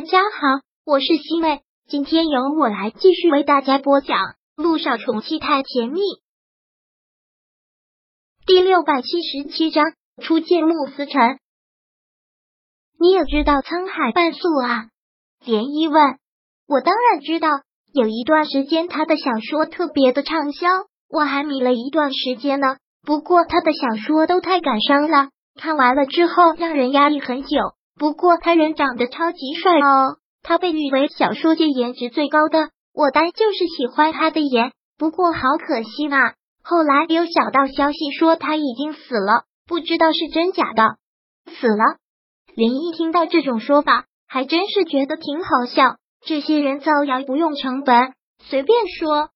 [0.00, 4.16] 大家好，我是西妹，今天由我来继续为大家播讲
[4.56, 6.00] 《路上宠妻太甜蜜》
[8.46, 9.84] 第六百七十七章
[10.22, 11.38] 初见慕思辰。
[12.98, 14.88] 你也知道沧海半素啊？
[15.44, 16.18] 涟漪问。
[16.66, 17.48] 我当然知道，
[17.92, 20.66] 有一段时间他的小说特别的畅销，
[21.10, 22.78] 我还迷了一段时间呢。
[23.02, 25.28] 不过他的小说都太感伤了，
[25.60, 27.58] 看完了之后让人压抑很久。
[28.00, 32.70] 不过他人长得超级帅哦，他被誉为小说界颜值最高的。
[32.94, 36.32] 我单就是喜欢他的颜，不过好可惜啊！
[36.62, 40.96] 后来有小道消息说他已经死了，不知道是真假的。
[41.52, 41.98] 死了？
[42.54, 45.96] 林一听到这种说法，还真是觉得挺好笑。
[46.24, 49.28] 这些人造谣不用成本，随便说。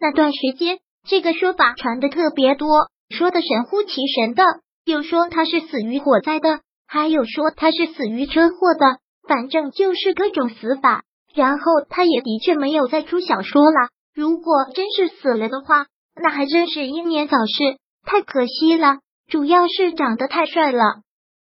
[0.00, 2.68] 那段时间，这个说法传的特别多，
[3.10, 4.42] 说的神乎其神的，
[4.84, 6.62] 又说他是死于火灾的。
[6.88, 8.98] 还有说他是死于车祸的，
[9.28, 11.02] 反正就是各种死法。
[11.34, 13.90] 然后他也的确没有再出小说了。
[14.14, 15.86] 如果真是死了的话，
[16.20, 18.96] 那还真是英年早逝，太可惜了。
[19.28, 20.82] 主要是长得太帅了。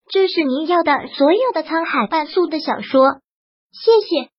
[0.10, 3.20] 这是您要的所有的沧海半素的小说，
[3.72, 4.30] 谢谢。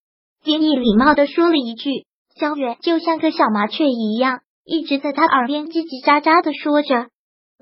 [0.43, 7.11] 丁毅礼貌的说了一句，萧远就像个小麻雀一样，一直在他耳边叽叽喳喳的说着。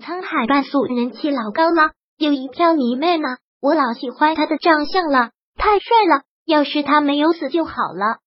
[0.02, 1.92] 沧海半素人气老高了。
[2.18, 3.28] 有一票迷妹呢，
[3.60, 6.22] 我老喜欢他的长相了，太帅了。
[6.46, 8.18] 要是他没有死就好了。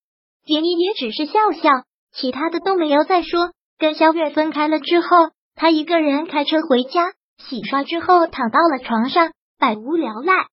[0.46, 1.70] 杰尼也只是笑笑，
[2.14, 3.52] 其他的都没有再说。
[3.78, 5.08] 跟肖月分开了之后，
[5.56, 10.48] 他一个人开车回家，洗刷之后躺到了床上，百无聊赖。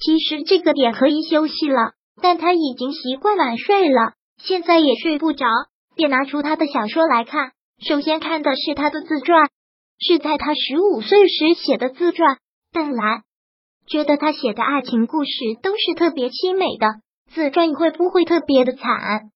[0.00, 5.46] 其实这个点可以休息了，但他已经习惯晚睡了，现在也睡不着，
[5.94, 7.52] 便拿出他的小说来看。
[7.86, 9.48] 首先看的是他的自传，
[10.00, 12.38] 是在他十五岁时写的自传。
[12.74, 13.22] 邓来
[13.86, 15.30] 觉得他写的爱情故事
[15.62, 16.86] 都是特别凄美的，
[17.32, 19.30] 自传会不会特别的惨？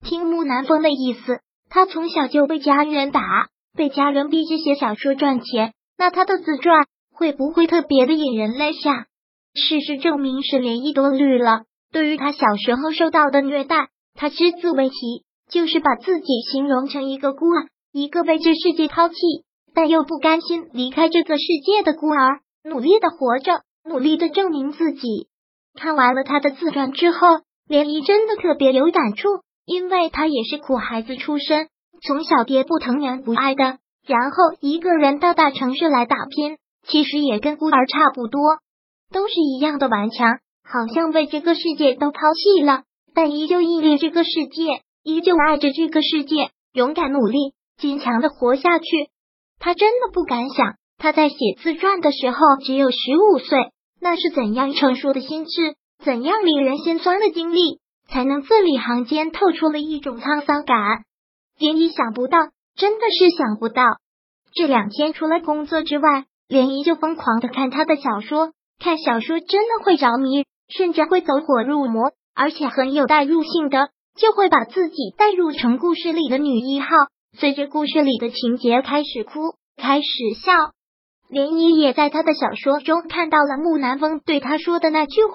[0.00, 9.06] 听木南风的意思，他从小就被家人打，被家人逼着写小说赚钱，那他的自传会不会特别的引人泪下？
[9.54, 11.62] 事实证明是涟漪多虑了。
[11.90, 19.16] 对于他小时候受到的虐待，他只字未提，就是把自己形容成一个孤儿，一个被这世界抛弃
[19.74, 22.38] 但又不甘心离开这个世界的孤儿。
[22.64, 25.28] 努力的活着，努力的证明自己。
[25.78, 27.28] 看完了他的自传之后，
[27.68, 29.28] 涟漪真的特别有感触，
[29.66, 31.68] 因为他也是苦孩子出身，
[32.06, 38.40] 从小爹不疼娘不爱的，然后一个人到大城市来打拼，其实也跟孤儿差不多，
[39.12, 48.86] 都是一样的顽强，好像被这个世界都抛弃了，但依旧屹立这个世界，依旧爱着这个世界，勇敢努力，坚强的活下去。
[49.58, 50.76] 他真的不敢想。
[50.98, 60.76] 他在写自传的时候只有十五岁，那是怎样成熟的心智，怎样令人心酸的经历，才能字里行间透出了一种沧桑感？
[61.58, 62.38] 涟漪想不到，
[62.76, 63.82] 真的是想不到。
[64.54, 76.88] 这两天除了工作之外，连姨就疯狂的看他的小说，看小说真的会着迷，甚至会走火入魔，而且很有代入性的，就会把自己代入成故事里的女一号，
[77.36, 80.52] 随着故事里的情节开始哭，开始笑。
[81.30, 85.32] 涟漪也在他的小说中看到了木南风对他说的那句话：“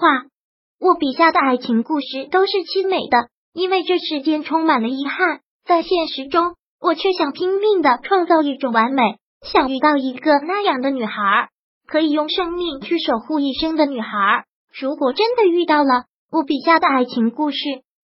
[0.79, 5.41] 我笔下的爱情故事都是凄美的，因为这世间充满了遗憾。
[5.65, 11.49] 在现实中，我却想拼命的创造一种完美，想遇到一个那样的女孩，
[11.87, 14.45] 可以用生命去守护一生的女孩。
[14.79, 17.57] 如果真的遇到了，我笔下的爱情故事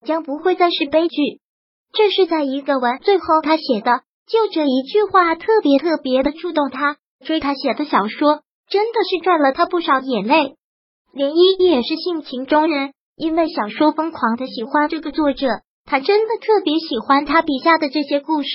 [0.06, 1.16] 将不会再是悲剧。”
[1.94, 6.98] 这是在一个文最后他写的，就这一句话特别特别的触动他。
[7.24, 10.56] 追他写的小说，真的是赚了他不少眼泪。
[11.14, 15.48] 连依也是性情中人，因为小说疯狂的喜欢这个作者，
[15.86, 18.50] 他真的特别喜欢他笔下的这些故事。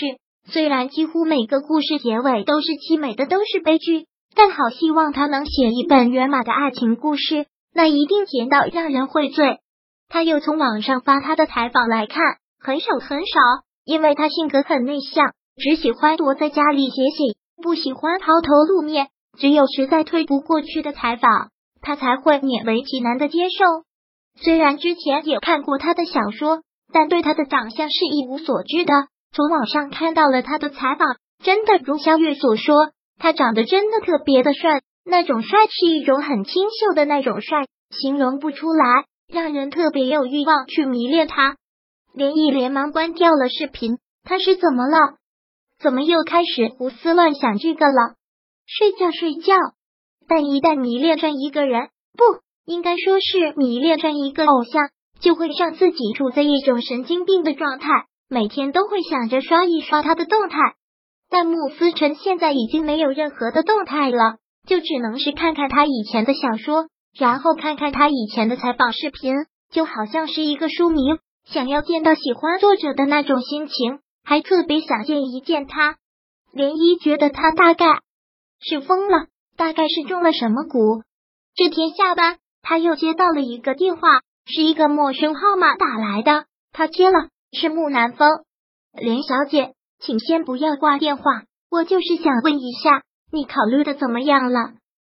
[0.46, 9.58] 虽然几乎每个故事结尾都是凄美的，都是悲剧，但好希望他能写一本圆满的爱情故事，那一定甜到让人会醉。
[10.08, 12.22] 他又从网上发他的采访来看，
[12.58, 13.40] 很少很少，
[13.84, 17.39] 因为他性格很内向，只喜欢躲在家里写写。
[17.60, 19.08] 不喜欢抛头露面，
[19.38, 23.64] 只有实在推不过去的采访，他才会勉为其难的接受。
[24.42, 26.62] 虽然之前也看过他的小说，
[26.92, 28.92] 但对他的长相是一无所知的。
[29.32, 32.74] 从网上看到了他的采访，真的如肖月所说，
[33.18, 41.56] 他长得真的特别的帅，那种帅是一种很清秀的那种帅，形容不出来，让人特别有欲望去迷恋他。
[42.12, 45.19] 连毅连忙关掉了视频，他是怎么了？
[45.82, 48.14] 怎么又开始胡思乱想这个了？
[48.66, 49.54] 睡觉睡觉，
[50.28, 52.22] 但一旦迷恋上一个人，不
[52.66, 54.90] 应该说是迷恋上一个偶像，
[55.20, 57.88] 就会让自己处在一种神经病的状态，
[58.28, 60.58] 每天都会想着刷一刷他的动态。
[61.30, 64.36] 但慕思辰现在已经没有任何的动态了，
[64.66, 66.88] 就只能是看看他以前的小说，
[67.18, 69.34] 然后看看他以前的采访视频，
[69.72, 71.00] 就好像是一个书迷
[71.46, 74.00] 想要见到喜欢作者的那种心情，
[74.30, 75.96] 还特别想见一见他。
[76.54, 77.98] 涟漪觉得他大概
[78.60, 81.02] 是疯了，大概是中了什么蛊。
[81.56, 88.28] 这天下班，他又接到了一个电话，是一个陌生号码打来的，他接了，是木南风，
[88.92, 89.74] 连小姐。
[89.98, 91.24] 请先不要挂电话，
[91.68, 94.74] 我就是想问一下，你考虑的怎么样了？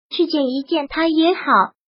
[0.09, 1.43] 去见一见他也好，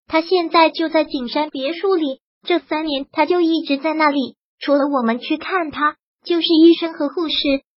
[0.06, 7.34] 他现在就在景山别墅里，这三年他就一直在那里，除了我们去看他，就是医生和护士，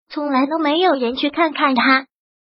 [0.09, 2.07] 从来都没有人去看看他。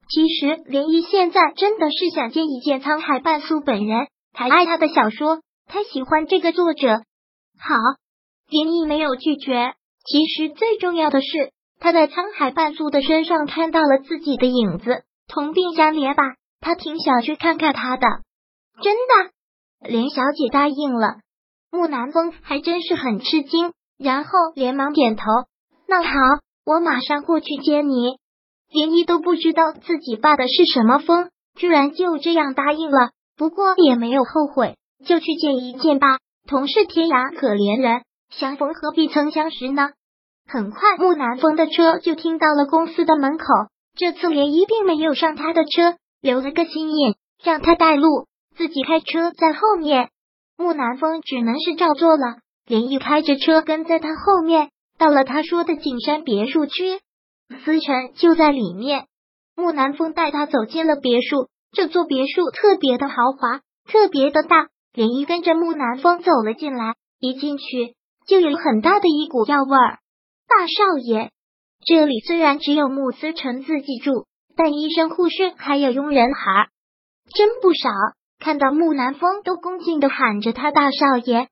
[0.09, 7.03] 其实涟漪现在真的是想见一见沧海半素本人，他爱他的小说，他喜欢这个作者。
[7.59, 7.75] 好，
[8.49, 9.75] 涟漪没有拒绝。
[10.05, 11.27] 其实最重要的是。
[11.79, 16.23] 他在沧海半素的身上看到了自己的影子，同病相怜吧？
[16.59, 18.07] 他挺想去看看他的。
[18.83, 21.17] 真的，连小姐答应了。
[21.71, 25.25] 木南风还真是很吃惊，然后连忙点头。
[25.89, 26.11] 那好，
[26.65, 28.19] 我马上过去接你。
[28.69, 33.11] 连依都不知道自己发的是什么疯，居然就这样答应了。
[33.37, 36.19] 不过也没有后悔，就去见一见吧。
[36.49, 39.91] 同是天涯可怜人，相逢何必曾相识呢？
[40.49, 43.45] 很快，木南风的车就停到了公司的门口。
[43.97, 50.11] 这次涟漪并没有上他的车，留了个心眼，让他带路，自己开车在后面。
[50.57, 52.39] 木南风只能是照做了。
[52.67, 57.01] 涟漪开着车跟在他后面，到了他说的景山别墅区，
[57.65, 59.07] 思辰就在里面。
[59.55, 64.69] 木南风带他走进了别墅，这座别墅特别的豪华，特别的大。
[64.95, 67.95] 涟漪跟着木南风走了进来，一进去
[68.27, 69.99] 就有很大的一股药味儿。
[70.49, 71.31] 大少爷，
[71.85, 74.27] 这里虽然只有穆思成自己住，
[74.57, 76.69] 但医生、护士还有佣人孩
[77.35, 77.91] 真不少。
[78.39, 81.49] 看到木南风，都恭敬的喊着他大少爷。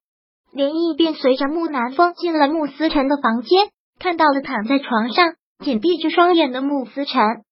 [0.54, 5.34] 林毅便随着木南风进了穆思辰的房间，看到了躺在床上
[5.64, 7.42] 紧闭着双眼的穆思辰。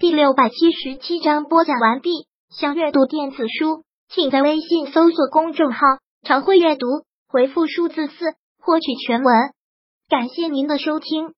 [0.00, 2.26] 第六百七十七章播讲完毕。
[2.50, 5.78] 想阅读电子书，请在微信搜索公众号
[6.26, 6.86] “常会阅读”，
[7.30, 8.34] 回复数字四。
[8.62, 9.52] 获取全文，
[10.08, 11.32] 感谢您的收听。